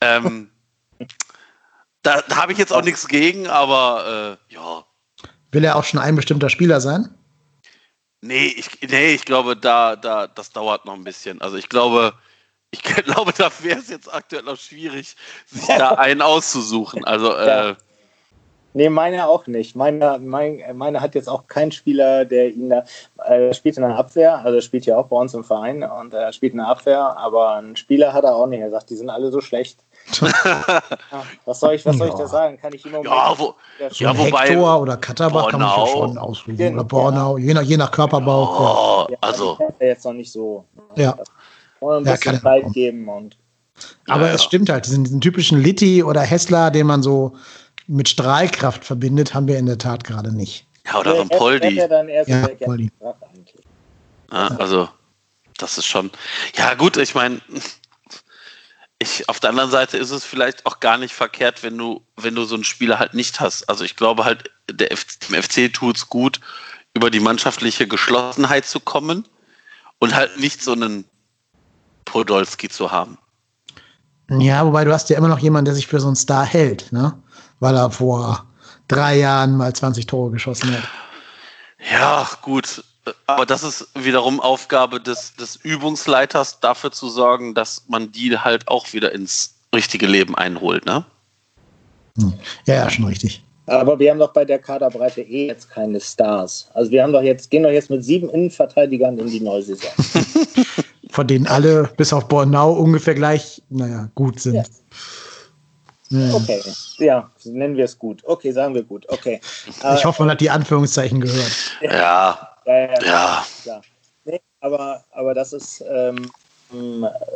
[0.00, 0.50] Ähm,
[2.02, 4.84] da da habe ich jetzt auch nichts gegen, aber äh, ja.
[5.52, 7.14] Will er auch schon ein bestimmter Spieler sein?
[8.22, 11.40] Nee, ich, nee, ich glaube, da, da, das dauert noch ein bisschen.
[11.40, 12.14] Also ich glaube,
[12.70, 17.04] ich glaube, da wäre es jetzt aktuell noch schwierig, sich da einen auszusuchen.
[17.04, 17.74] Also, äh,
[18.76, 19.74] Nee, meine auch nicht.
[19.74, 22.84] Meine, mein, meine hat jetzt auch keinen Spieler, der ihn da
[23.24, 26.12] äh, spielt in der Abwehr, also er spielt ja auch bei uns im Verein und
[26.12, 28.60] er spielt in der Abwehr, aber einen Spieler hat er auch nicht.
[28.60, 29.78] Er sagt, die sind alle so schlecht.
[30.20, 30.82] ja,
[31.46, 32.58] was soll ich, was soll ich da sagen?
[32.60, 33.54] Kann ich immer ja, wo,
[33.92, 36.56] ja, wobei Hector oder Katterbach kann man ja schon aussuchen.
[36.58, 39.06] Genau, oder Bornau, je nach, je nach Körperbau.
[39.06, 39.16] Oh, ja.
[39.22, 40.66] Also jetzt noch nicht so.
[40.96, 41.16] Ja.
[41.80, 43.38] Und ein bisschen Zeit geben und.
[44.06, 47.32] Aber es stimmt halt, diesen, diesen typischen Litti oder Hessler, den man so
[47.86, 50.66] mit Strahlkraft verbindet, haben wir in der Tat gerade nicht.
[50.86, 51.74] Ja, oder ein Poldi.
[51.76, 52.90] Ja, Poldi.
[54.32, 54.88] Ja, also,
[55.58, 56.10] das ist schon.
[56.56, 57.40] Ja, gut, ich meine,
[58.98, 62.34] ich, auf der anderen Seite ist es vielleicht auch gar nicht verkehrt, wenn du, wenn
[62.34, 63.68] du so einen Spieler halt nicht hast.
[63.68, 66.40] Also ich glaube halt, der F dem FC tut es gut,
[66.94, 69.28] über die mannschaftliche Geschlossenheit zu kommen
[69.98, 71.04] und halt nicht so einen
[72.04, 73.18] Podolski zu haben.
[74.30, 76.90] Ja, wobei du hast ja immer noch jemanden, der sich für so einen Star hält,
[76.90, 77.22] ne?
[77.60, 78.44] Weil er vor
[78.88, 80.84] drei Jahren mal 20 Tore geschossen hat.
[81.90, 82.84] Ja, gut.
[83.26, 88.66] Aber das ist wiederum Aufgabe des, des Übungsleiters, dafür zu sorgen, dass man die halt
[88.68, 91.04] auch wieder ins richtige Leben einholt, ne?
[92.18, 92.32] Hm.
[92.66, 93.44] Ja, ja, schon richtig.
[93.66, 96.68] Aber wir haben doch bei der Kaderbreite eh jetzt keine Stars.
[96.74, 99.90] Also wir haben doch jetzt, gehen doch jetzt mit sieben Innenverteidigern in die neue Saison.
[101.10, 104.54] Von denen alle bis auf Bornau ungefähr gleich, naja, gut sind.
[104.54, 104.64] Ja.
[106.10, 106.34] Hm.
[106.34, 106.62] Okay,
[106.98, 108.22] ja, nennen wir es gut.
[108.24, 109.06] Okay, sagen wir gut.
[109.08, 109.40] Okay.
[109.66, 111.52] Ich hoffe, man hat die Anführungszeichen gehört.
[111.80, 112.56] Ja.
[112.64, 113.02] Ja, ja.
[113.04, 113.46] ja.
[113.64, 113.80] ja.
[114.24, 116.30] Nee, aber, aber das ist ähm,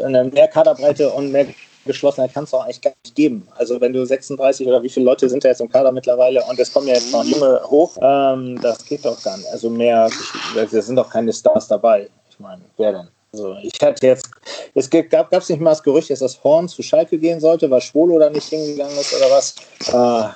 [0.05, 1.47] eine mehr Kaderbreite und mehr
[1.87, 3.47] Geschlossenheit kann es auch eigentlich gar nicht geben.
[3.57, 6.59] Also wenn du 36 oder wie viele Leute sind da jetzt im Kader mittlerweile und
[6.59, 9.49] es kommen ja jetzt noch junge hoch, ähm, das geht doch gar nicht.
[9.49, 10.09] Also mehr,
[10.55, 12.09] da sind doch keine Stars dabei.
[12.29, 13.09] Ich meine, wer denn?
[13.33, 14.29] Also ich hatte jetzt,
[14.75, 17.81] es gab es nicht mal das Gerücht, dass das Horn zu Schalke gehen sollte, weil
[17.81, 19.55] Schwolo da nicht hingegangen ist oder was.
[19.87, 20.29] Äh,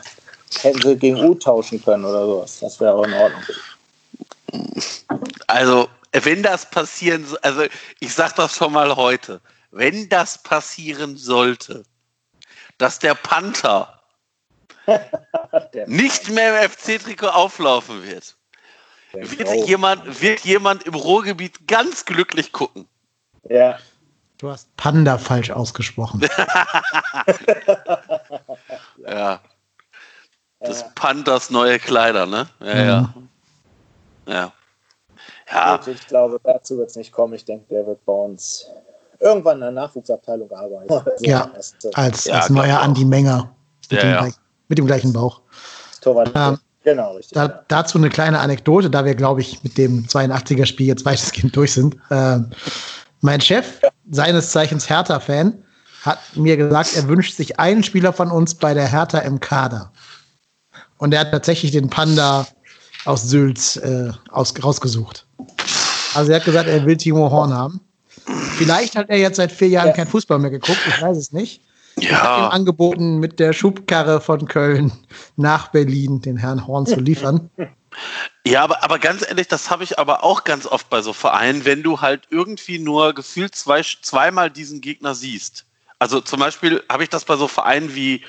[0.62, 2.60] hätten sie gegen U tauschen können oder sowas.
[2.60, 3.42] Das wäre auch in Ordnung.
[5.48, 7.64] Also, wenn das passieren, also
[7.98, 9.40] ich sag das schon mal heute,
[9.72, 11.82] wenn das passieren sollte,
[12.78, 14.00] dass der Panther
[15.72, 18.36] der nicht mehr im FC-Trikot auflaufen wird,
[19.14, 22.86] wird jemand, wird jemand im Ruhrgebiet ganz glücklich gucken.
[23.48, 23.78] Ja.
[24.38, 26.20] Du hast Panda falsch ausgesprochen.
[29.06, 29.40] ja.
[30.60, 32.48] Das Pandas neue Kleider, ne?
[32.60, 32.74] Ja,
[33.14, 33.28] mhm.
[34.26, 34.34] ja.
[34.34, 34.52] Ja.
[35.52, 35.76] ja.
[35.76, 37.34] Gut, ich glaube, dazu wird es nicht kommen.
[37.34, 38.66] Ich denke, der wird bei uns
[39.20, 40.88] irgendwann in der Nachwuchsabteilung arbeiten.
[40.88, 41.50] So ja,
[41.94, 43.54] als, als neuer Andi Menger.
[43.90, 44.20] Mit, ja, dem ja.
[44.20, 44.34] Gleich,
[44.68, 45.42] mit dem gleichen Bauch.
[46.00, 46.32] Torwart.
[46.34, 47.34] Ähm, genau, richtig.
[47.34, 47.64] Da, ja.
[47.68, 51.96] Dazu eine kleine Anekdote, da wir, glaube ich, mit dem 82er-Spiel jetzt weitestgehend durch sind.
[52.10, 52.50] Ähm,
[53.20, 55.54] mein Chef, seines Zeichens Hertha-Fan,
[56.02, 59.90] hat mir gesagt, er wünscht sich einen Spieler von uns bei der Hertha im Kader.
[60.98, 62.46] Und er hat tatsächlich den Panda
[63.04, 65.26] aus Sülz äh, aus, rausgesucht.
[66.14, 67.80] Also er hat gesagt, er will Timo Horn haben.
[68.56, 69.92] Vielleicht hat er jetzt seit vier Jahren ja.
[69.92, 71.60] kein Fußball mehr geguckt, ich weiß es nicht.
[71.98, 72.48] Ja.
[72.48, 74.92] Angeboten, mit der Schubkarre von Köln
[75.36, 77.50] nach Berlin den Herrn Horn zu liefern.
[78.46, 81.64] Ja, aber, aber ganz ehrlich, das habe ich aber auch ganz oft bei so Vereinen,
[81.64, 85.64] wenn du halt irgendwie nur gefühlt zwei, zweimal diesen Gegner siehst.
[85.98, 88.22] Also zum Beispiel habe ich das bei so Vereinen wie,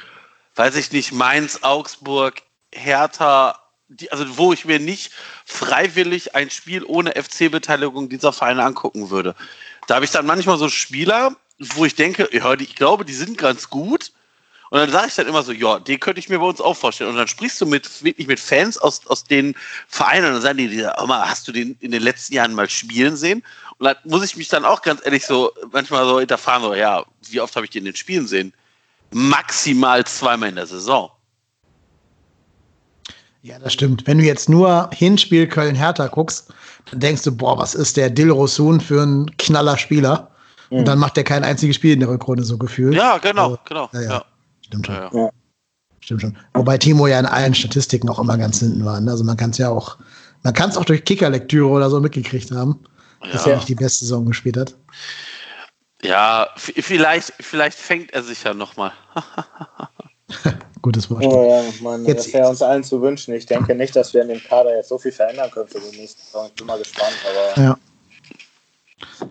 [0.55, 5.11] weiß ich nicht, Mainz, Augsburg, Hertha, die, also wo ich mir nicht
[5.45, 9.35] freiwillig ein Spiel ohne FC-Beteiligung dieser Vereine angucken würde.
[9.87, 13.37] Da habe ich dann manchmal so Spieler, wo ich denke, ja, ich glaube, die sind
[13.37, 14.11] ganz gut.
[14.71, 16.75] Und dann sage ich dann immer so, ja, den könnte ich mir bei uns auch
[16.75, 17.11] vorstellen.
[17.11, 19.55] Und dann sprichst du mit wirklich mit Fans aus, aus den
[19.87, 22.69] Vereinen und dann sagen die, oh mal, hast du den in den letzten Jahren mal
[22.69, 23.43] spielen sehen?
[23.77, 27.05] Und dann muss ich mich dann auch ganz ehrlich so manchmal so hinterfahren, so, ja,
[27.29, 28.53] wie oft habe ich den in den Spielen sehen?
[29.11, 31.11] Maximal zweimal in der Saison.
[33.43, 34.07] Ja, das stimmt.
[34.07, 36.51] Wenn du jetzt nur Hinspiel Köln-Hertha guckst,
[36.89, 40.34] dann denkst du, boah, was ist der Dil Rosun für ein knaller Spieler?
[40.69, 40.77] Mhm.
[40.79, 42.95] Und dann macht er kein einziges Spiel in der Rückrunde so gefühlt.
[42.95, 43.89] Ja, genau, also, genau.
[43.93, 44.09] Ja, ja.
[44.09, 44.25] Ja.
[44.65, 44.95] Stimmt schon.
[44.95, 45.29] Ja.
[45.99, 46.37] Stimmt schon.
[46.53, 48.99] Wobei Timo ja in allen Statistiken auch immer ganz hinten war.
[48.99, 49.11] ne?
[49.11, 49.97] Also man kann es ja auch,
[50.43, 52.79] man kann es auch durch Kickerlektüre oder so mitgekriegt haben,
[53.31, 54.75] dass er nicht die beste Saison gespielt hat.
[56.03, 58.91] Ja, vielleicht, vielleicht fängt er sich ja nochmal.
[60.81, 61.23] Gutes Wort.
[61.23, 63.33] Oh, ja, man, jetzt, das wäre uns allen zu wünschen.
[63.33, 65.97] Ich denke nicht, dass wir in dem Kader jetzt so viel verändern können für die
[65.97, 66.47] nächsten Saison.
[66.47, 67.15] Ich bin mal gespannt.
[67.55, 67.77] Aber Ja.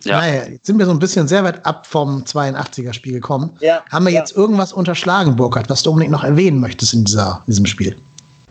[0.03, 0.19] Ja.
[0.19, 3.57] Naja, jetzt sind wir so ein bisschen sehr weit ab vom 82er-Spiel gekommen.
[3.61, 4.19] Ja, Haben wir ja.
[4.19, 7.95] jetzt irgendwas unterschlagen, Burkhard, was du unbedingt noch erwähnen möchtest in, dieser, in diesem Spiel?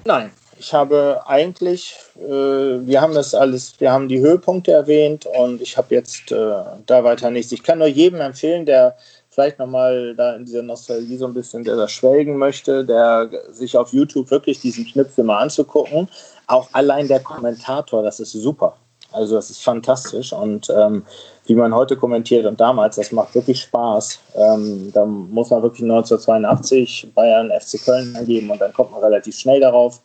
[0.04, 5.60] Nein, Ich habe eigentlich, äh, wir haben das alles, wir haben die Höhepunkte erwähnt und
[5.60, 7.52] ich habe jetzt äh, da weiter nichts.
[7.52, 8.96] Ich kann nur jedem empfehlen, der
[9.34, 13.76] vielleicht nochmal da in dieser Nostalgie so ein bisschen, der da schwelgen möchte, der sich
[13.76, 16.08] auf YouTube wirklich diesen Schnipsel mal anzugucken.
[16.46, 18.76] Auch allein der Kommentator, das ist super.
[19.14, 21.04] Also das ist fantastisch und ähm,
[21.46, 24.18] wie man heute kommentiert und damals, das macht wirklich Spaß.
[24.34, 29.36] Ähm, da muss man wirklich 1982 Bayern FC Köln angeben und dann kommt man relativ
[29.36, 30.00] schnell darauf.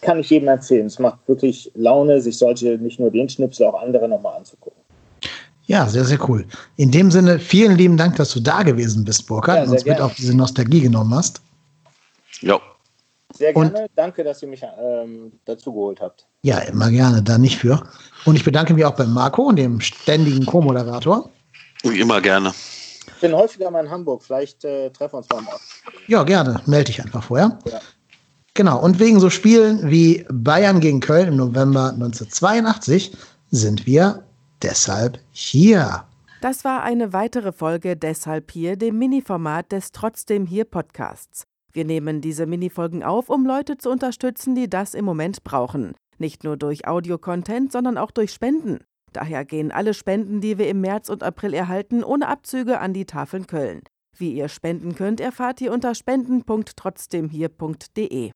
[0.00, 0.86] Kann ich jedem empfehlen.
[0.86, 4.82] Es macht wirklich Laune, sich solche, nicht nur den Schnipsel, auch andere nochmal anzugucken.
[5.66, 6.44] Ja, sehr, sehr cool.
[6.76, 9.84] In dem Sinne, vielen lieben Dank, dass du da gewesen bist, Burkhard, Ja, und uns
[9.84, 10.04] mit gerne.
[10.04, 11.40] auf diese Nostalgie genommen hast.
[12.40, 12.60] Ja.
[13.36, 13.86] Sehr gerne.
[13.96, 16.26] Danke, dass ihr mich ähm, dazu geholt habt.
[16.42, 17.82] Ja, immer gerne, da nicht für.
[18.24, 21.30] Und ich bedanke mich auch bei Marco, dem ständigen Co-Moderator.
[21.82, 22.52] Wie immer gerne.
[23.06, 24.22] Ich bin häufiger mal in Hamburg.
[24.22, 25.56] Vielleicht äh, treffen wir uns mal.
[26.06, 26.60] Ja, gerne.
[26.66, 27.58] Melde dich einfach vorher.
[27.66, 27.80] Ja.
[28.54, 28.80] Genau.
[28.80, 33.16] Und wegen so Spielen wie Bayern gegen Köln im November 1982
[33.50, 34.22] sind wir
[34.62, 36.04] deshalb hier.
[36.40, 41.46] Das war eine weitere Folge Deshalb hier, dem Mini-Format des Trotzdem hier Podcasts.
[41.74, 45.94] Wir nehmen diese Minifolgen auf, um Leute zu unterstützen, die das im Moment brauchen.
[46.18, 48.78] Nicht nur durch Audio-Content, sondern auch durch Spenden.
[49.12, 53.06] Daher gehen alle Spenden, die wir im März und April erhalten, ohne Abzüge an die
[53.06, 53.82] Tafeln Köln.
[54.16, 58.32] Wie ihr spenden könnt, erfahrt ihr unter spenden.trotzdemhier.de.